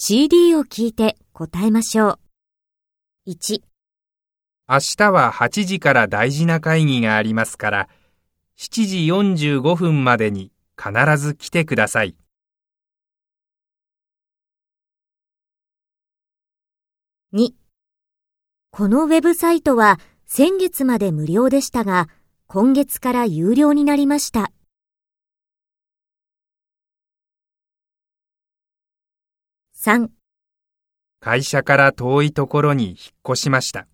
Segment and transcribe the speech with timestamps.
[0.00, 2.20] CD を聞いて答えましょ
[3.26, 3.30] う。
[3.32, 3.62] 1、
[4.68, 7.88] 明日は8時から大事な会議がありますから、
[8.56, 8.98] 7時
[9.58, 12.14] 45分までに必ず来てください。
[17.32, 17.50] 2
[18.70, 22.08] このウェブサイトは先月まで無料でしたが、
[22.46, 24.52] 今月から有料になりました。
[29.80, 30.08] 3
[31.20, 32.96] 会社から遠いところに引っ
[33.30, 33.86] 越しました。